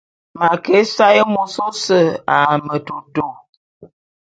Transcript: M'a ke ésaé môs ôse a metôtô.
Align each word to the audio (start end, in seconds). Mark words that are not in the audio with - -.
M'a 0.39 0.49
ke 0.63 0.73
ésaé 0.81 1.21
môs 1.33 1.55
ôse 1.67 1.99
a 2.35 2.39
metôtô. 2.67 3.27